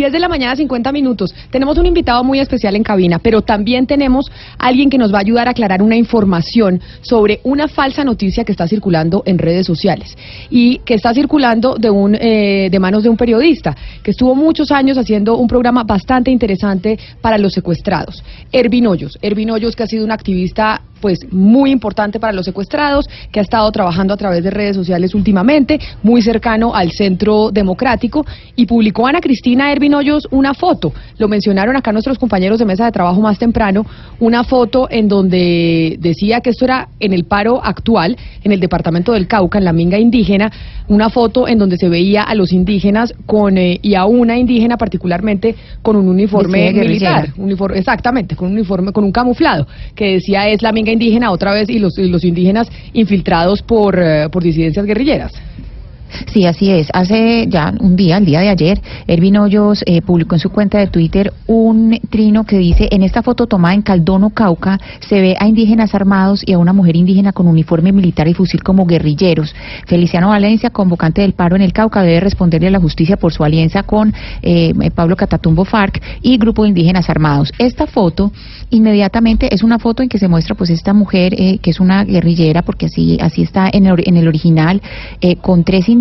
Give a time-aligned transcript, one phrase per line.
[0.00, 1.34] 10 de la mañana, 50 minutos.
[1.50, 5.20] Tenemos un invitado muy especial en cabina, pero también tenemos alguien que nos va a
[5.20, 10.16] ayudar a aclarar una información sobre una falsa noticia que está circulando en redes sociales
[10.48, 14.70] y que está circulando de, un, eh, de manos de un periodista que estuvo muchos
[14.70, 18.24] años haciendo un programa bastante interesante para los secuestrados.
[18.52, 19.18] Ervin Hoyos.
[19.20, 23.42] Ervin Hoyos, que ha sido un activista pues muy importante para los secuestrados, que ha
[23.42, 29.06] estado trabajando a través de redes sociales últimamente, muy cercano al Centro Democrático, y publicó
[29.06, 33.20] Ana Cristina Ervin Hoyos una foto, lo mencionaron acá nuestros compañeros de mesa de trabajo
[33.20, 33.86] más temprano,
[34.18, 39.12] una foto en donde decía que esto era en el paro actual, en el departamento
[39.12, 40.50] del Cauca, en la minga indígena,
[40.88, 44.76] una foto en donde se veía a los indígenas con eh, y a una indígena
[44.76, 50.48] particularmente con un uniforme militar, uniforme, exactamente, con un uniforme, con un camuflado, que decía
[50.48, 54.42] es la minga indígena otra vez y los, y los indígenas infiltrados por, eh, por
[54.42, 55.32] disidencias guerrilleras.
[56.32, 56.88] Sí, así es.
[56.92, 60.78] Hace ya un día, el día de ayer, Ervin Hoyos eh, publicó en su cuenta
[60.78, 65.36] de Twitter un trino que dice, en esta foto tomada en Caldono, Cauca, se ve
[65.38, 69.54] a indígenas armados y a una mujer indígena con uniforme militar y fusil como guerrilleros.
[69.86, 73.44] Feliciano Valencia, convocante del paro en el Cauca, debe responderle a la justicia por su
[73.44, 77.52] alianza con eh, Pablo Catatumbo FARC y grupo de indígenas armados.
[77.58, 78.32] Esta foto
[78.70, 82.04] inmediatamente es una foto en que se muestra pues esta mujer eh, que es una
[82.04, 84.80] guerrillera, porque así, así está en el, en el original,
[85.20, 85.99] eh, con tres indígenas.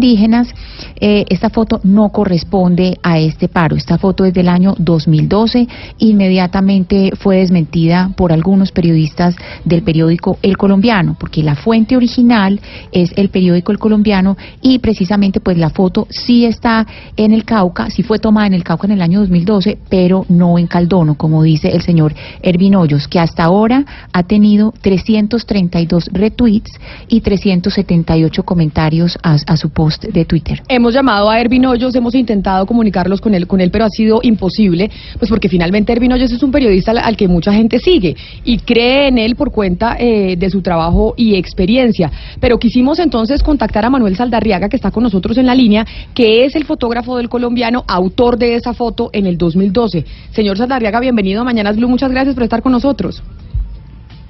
[1.02, 3.76] Eh, esta foto no corresponde a este paro.
[3.76, 5.68] Esta foto es del año 2012.
[6.00, 12.60] Inmediatamente fue desmentida por algunos periodistas del periódico El Colombiano, porque la fuente original
[12.92, 16.86] es el periódico El Colombiano y precisamente pues la foto sí está
[17.18, 20.58] en el Cauca, sí fue tomada en el Cauca en el año 2012, pero no
[20.58, 26.72] en Caldono, como dice el señor Ervin Hoyos, que hasta ahora ha tenido 332 retweets
[27.08, 30.62] y 378 comentarios a, a su post de Twitter.
[30.68, 34.20] Hemos llamado a Ervin Hoyos, hemos intentado comunicarlos con él, con él, pero ha sido
[34.22, 38.60] imposible, pues porque finalmente Ervin Hoyos es un periodista al, que mucha gente sigue y
[38.60, 42.12] cree en él por cuenta eh, de su trabajo y experiencia.
[42.40, 46.46] Pero quisimos entonces contactar a Manuel Saldarriaga, que está con nosotros en la línea, que
[46.46, 50.06] es el fotógrafo del colombiano, autor de esa foto en el 2012.
[50.32, 53.24] Señor Saldarriaga, bienvenido a Mañanas Blue, muchas gracias por estar con nosotros.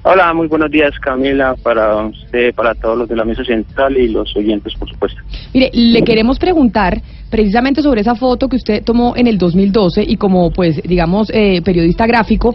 [0.02, 4.08] Hola, muy buenos días Camila, para usted, para todos los de la mesa central y
[4.08, 5.20] los oyentes, por supuesto.
[5.52, 10.16] Mire, le queremos preguntar precisamente sobre esa foto que usted tomó en el 2012 y
[10.16, 12.54] como, pues, digamos, eh, periodista gráfico,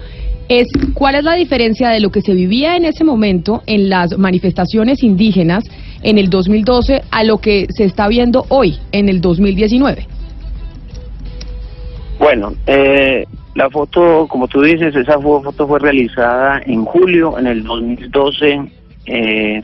[0.50, 4.18] es cuál es la diferencia de lo que se vivía en ese momento en las
[4.18, 5.64] manifestaciones indígenas
[6.02, 10.08] en el 2012 a lo que se está viendo hoy, en el 2019.
[12.18, 17.48] Bueno, eh, la foto, como tú dices, esa fo- foto fue realizada en julio, en
[17.48, 18.62] el 2012.
[19.08, 19.64] Eh,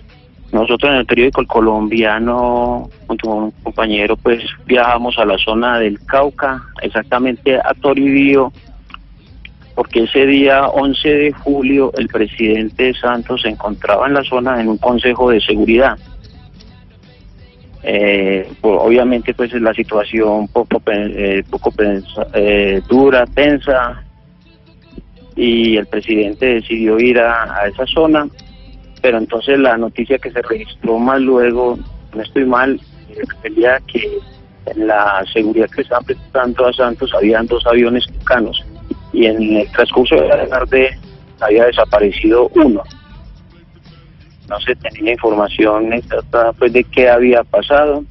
[0.51, 5.79] nosotros en el periódico El Colombiano, junto con un compañero, pues viajamos a la zona
[5.79, 8.51] del Cauca, exactamente a Toribío,
[9.75, 14.67] porque ese día 11 de julio el presidente Santos se encontraba en la zona en
[14.67, 15.97] un consejo de seguridad.
[17.83, 21.73] Eh, pues, obviamente pues la situación poco eh, poco
[22.33, 24.03] eh, dura tensa
[25.35, 28.27] y el presidente decidió ir a, esa zona
[29.01, 31.79] pero entonces la noticia que se registró más luego
[32.13, 32.79] no estoy mal
[33.17, 34.19] refería que
[34.67, 38.63] en la seguridad que estaban prestando a Santos habían dos aviones tucanos
[39.11, 40.99] y en el transcurso de la tarde
[41.39, 42.83] había desaparecido uno
[44.51, 48.03] no se tenía información exacta pues de qué había pasado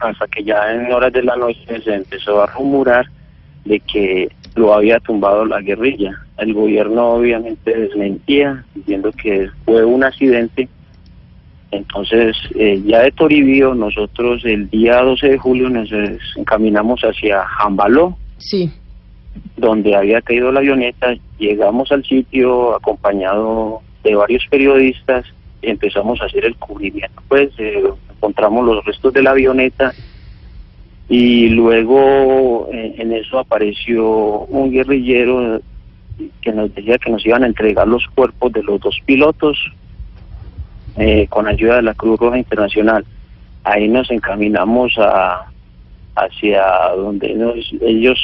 [0.00, 3.06] hasta que ya en horas de la noche se empezó a rumorar
[3.66, 6.12] de que lo había tumbado la guerrilla.
[6.38, 10.68] El gobierno obviamente desmentía diciendo que fue un accidente.
[11.70, 15.90] Entonces, eh, ya de Toribío, nosotros el día 12 de julio nos
[16.36, 18.72] encaminamos hacia Jambaló, Sí.
[19.56, 21.14] donde había caído la avioneta.
[21.38, 25.26] Llegamos al sitio acompañado de varios periodistas
[25.62, 27.22] empezamos a hacer el cubrimiento.
[27.28, 27.82] Pues eh,
[28.16, 29.92] encontramos los restos de la avioneta
[31.08, 34.06] y luego eh, en eso apareció
[34.46, 35.60] un guerrillero
[36.42, 39.56] que nos decía que nos iban a entregar los cuerpos de los dos pilotos
[40.96, 43.04] eh, con ayuda de la Cruz Roja Internacional.
[43.64, 45.46] Ahí nos encaminamos a,
[46.16, 46.62] hacia
[46.96, 48.18] donde nos- ellos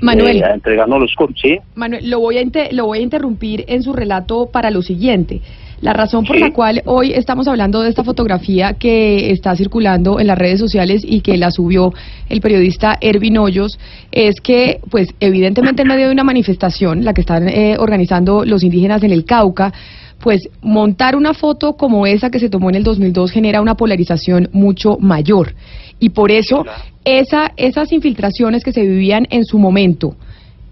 [0.00, 0.42] Manuel.
[0.42, 1.58] eh, entregando los cursos, ¿sí?
[1.74, 5.40] Manuel, lo voy, a inter- lo voy a interrumpir en su relato para lo siguiente.
[5.82, 10.28] La razón por la cual hoy estamos hablando de esta fotografía que está circulando en
[10.28, 11.92] las redes sociales y que la subió
[12.28, 13.80] el periodista Ervin Hoyos
[14.12, 18.62] es que, pues, evidentemente en medio de una manifestación, la que están eh, organizando los
[18.62, 19.72] indígenas en el Cauca,
[20.20, 24.50] pues montar una foto como esa que se tomó en el 2002 genera una polarización
[24.52, 25.52] mucho mayor.
[25.98, 26.64] Y por eso,
[27.04, 30.14] esa, esas infiltraciones que se vivían en su momento,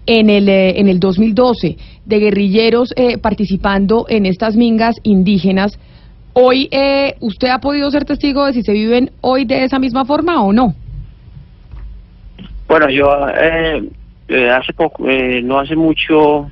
[0.05, 5.79] en el, eh, en el 2012 de guerrilleros eh, participando en estas mingas indígenas.
[6.33, 10.05] Hoy, eh, ¿usted ha podido ser testigo de si se viven hoy de esa misma
[10.05, 10.75] forma o no?
[12.71, 13.83] Bueno, yo eh,
[14.29, 16.49] eh, hace poco, eh, no hace mucho,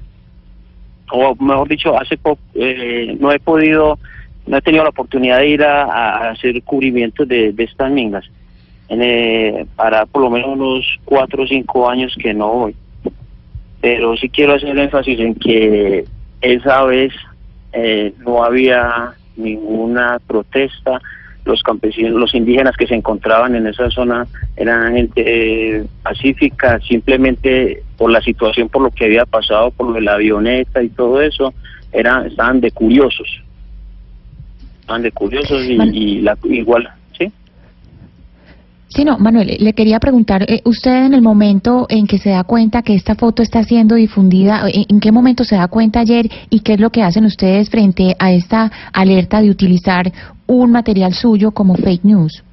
[1.14, 3.98] o mejor dicho, hace poco, no he podido,
[4.46, 8.26] no he tenido la oportunidad de ir a, hacer cubrimiento de, estas mingas.
[8.90, 12.76] En, para por lo menos unos cuatro o cinco años que no voy.
[13.82, 16.06] Pero sí quiero hacer énfasis en que
[16.42, 17.14] esa vez
[17.74, 21.02] eh, no había ninguna protesta,
[21.46, 25.24] los campesinos, los indígenas que se encontraban en esa zona eran gente
[25.78, 30.14] eh, pacífica, simplemente por la situación, por lo que había pasado, por lo de la
[30.14, 31.54] avioneta y todo eso,
[31.92, 33.42] eran, estaban de curiosos,
[34.82, 36.90] estaban de curiosos y, y la, igual,
[38.90, 39.06] ¿sí?
[39.06, 42.82] No, Manuel, le quería preguntar, eh, usted en el momento en que se da cuenta
[42.82, 46.60] que esta foto está siendo difundida, ¿en, en qué momento se da cuenta ayer y
[46.62, 50.12] qué es lo que hacen ustedes frente a esta alerta de utilizar
[50.48, 52.44] un material suyo como fake news?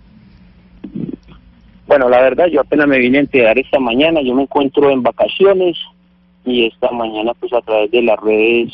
[1.86, 5.02] Bueno, la verdad, yo apenas me vine a enterar esta mañana, yo me encuentro en
[5.02, 5.76] vacaciones
[6.44, 8.72] y esta mañana pues a través de las redes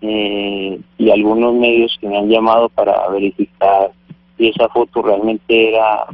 [0.00, 3.90] eh, y algunos medios que me han llamado para verificar
[4.36, 6.06] si esa foto realmente era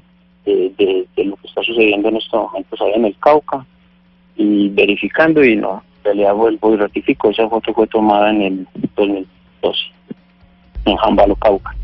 [0.44, 3.64] de, de- lo que está sucediendo en estos momentos allá en el Cauca
[4.36, 8.68] y verificando y no, en realidad vuelvo y ratifico, esa foto fue tomada en el
[8.96, 9.78] 2012
[10.86, 11.74] en Jambalo, Cauca.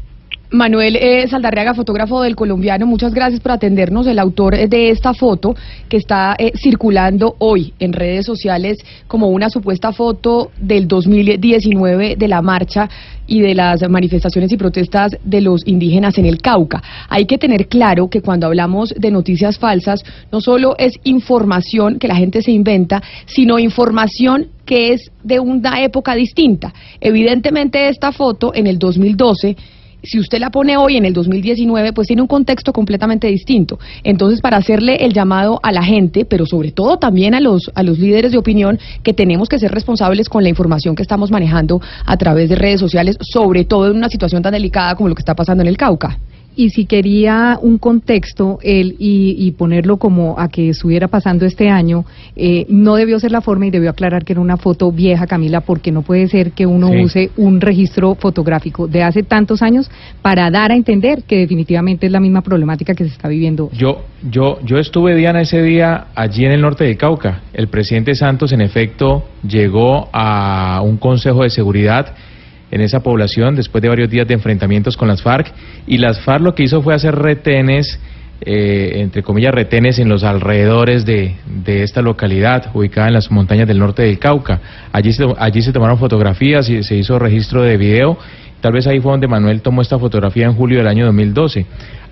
[0.53, 4.09] Manuel eh, Saldarriaga, fotógrafo del colombiano, muchas gracias por atendernos.
[4.09, 5.55] El autor eh, de esta foto
[5.89, 12.29] que está eh, circulando hoy en redes sociales como una supuesta foto del 2019 de
[12.29, 12.91] la marcha
[13.29, 16.83] y de las manifestaciones y protestas de los indígenas en el Cauca.
[17.09, 22.09] Hay que tener claro que cuando hablamos de noticias falsas, no solo es información que
[22.09, 26.75] la gente se inventa, sino información que es de una época distinta.
[27.01, 29.57] Evidentemente esta foto en el 2012
[30.03, 33.79] si usted la pone hoy en el 2019, pues tiene un contexto completamente distinto.
[34.05, 37.83] Entonces, para hacerle el llamado a la gente, pero sobre todo también a los, a
[37.83, 41.81] los líderes de opinión, que tenemos que ser responsables con la información que estamos manejando
[42.07, 45.23] a través de redes sociales, sobre todo en una situación tan delicada como lo que
[45.23, 46.19] está pasando en el Cauca.
[46.57, 51.69] Y si quería un contexto él y, y ponerlo como a que estuviera pasando este
[51.69, 52.05] año,
[52.37, 55.61] eh, no debió ser la forma y debió aclarar que era una foto vieja, Camila,
[55.61, 57.05] porque no puede ser que uno Sí.
[57.05, 59.91] use un registro fotográfico de hace tantos años
[60.23, 63.71] para dar a entender que definitivamente es la misma problemática que se está viviendo.
[63.73, 67.43] Yo, yo, yo estuve, Diana, ese día allí en el norte de Cauca.
[67.53, 72.15] El presidente Santos, en efecto, llegó a un consejo de seguridad
[72.71, 75.53] en esa población después de varios días de enfrentamientos con las FARC.
[75.87, 77.99] Y las FARC lo que hizo fue hacer retenes,
[78.41, 83.67] eh, entre comillas, retenes en los alrededores de, de esta localidad, ubicada en las montañas
[83.69, 84.61] del norte del Cauca.
[84.93, 88.19] Allí se, allí se tomaron fotografías y se hizo registro de video.
[88.61, 91.67] Tal vez ahí fue donde Manuel tomó esta fotografía en julio del año 2012.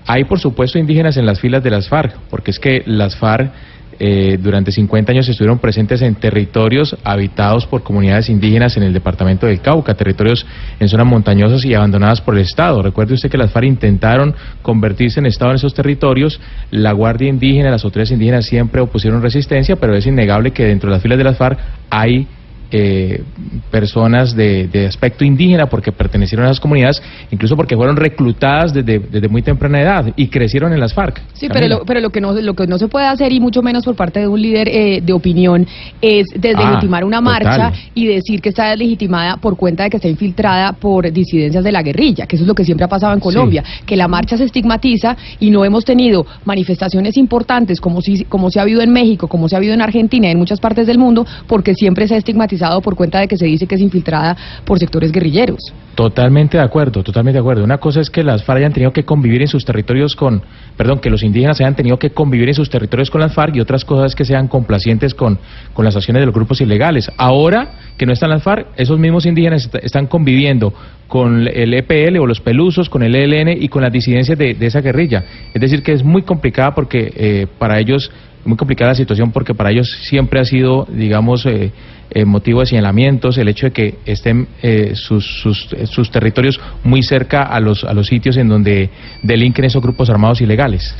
[0.07, 3.53] Hay, por supuesto, indígenas en las filas de las FARC, porque es que las FARC
[4.01, 9.47] eh, durante 50 años estuvieron presentes en territorios habitados por comunidades indígenas en el departamento
[9.47, 10.47] del Cauca, territorios
[10.79, 12.81] en zonas montañosas y abandonadas por el Estado.
[12.83, 16.41] Recuerde usted que las FARC intentaron convertirse en Estado en esos territorios,
[16.71, 20.97] la Guardia Indígena, las autoridades indígenas siempre opusieron resistencia, pero es innegable que dentro de
[20.97, 21.59] las filas de las FARC
[21.91, 22.29] hay
[22.71, 23.23] eh,
[23.71, 28.99] personas de, de aspecto indígena porque pertenecieron a esas comunidades, incluso porque fueron reclutadas desde,
[28.99, 31.21] desde muy temprana edad y crecieron en las FARC.
[31.35, 33.63] Sí, pero lo, pero lo que no lo que no se puede hacer y mucho
[33.63, 35.67] menos por parte de un líder eh, de opinión
[36.01, 37.23] es deslegitimar Ah, una total.
[37.45, 41.73] marcha y decir que está deslegitimada por cuenta de que está infiltrada por disidencias de
[41.73, 44.37] la guerrilla, que eso es lo que siempre ha pasado en Colombia, que la marcha
[44.37, 48.93] se estigmatiza y no hemos tenido manifestaciones importantes como si como se ha habido en
[48.93, 52.07] México, como se ha habido en Argentina y en muchas partes del mundo, porque siempre
[52.09, 55.59] se ha estigmatizado por cuenta de que se dice que es infiltrada por sectores guerrilleros.
[55.95, 57.65] Totalmente de acuerdo, totalmente de acuerdo.
[57.65, 60.43] Una cosa es que las FARC hayan tenido que convivir en sus territorios con,
[60.77, 63.61] perdón, que los indígenas hayan tenido que convivir en sus territorios con las FARC y
[63.61, 65.39] otras cosas que sean complacientes con,
[65.75, 67.11] con las acciones de los grupos ilegales.
[67.17, 70.73] Ahora que no están las FARC, esos mismos indígenas est- están conviviendo
[71.09, 74.67] con el EPL o los pelusos, con el ELN y con las disidencias de, de
[74.67, 75.25] esa guerrilla.
[75.53, 78.11] Es decir, que es muy complicada porque eh, para ellos,
[78.45, 81.73] muy complicada la situación porque para ellos siempre ha sido, digamos, eh,
[82.11, 86.59] eh, motivo de señalamientos el hecho de que estén eh, sus, sus, eh, sus territorios
[86.83, 88.89] muy cerca a los, a los sitios en donde
[89.23, 90.97] delinquen esos grupos armados ilegales.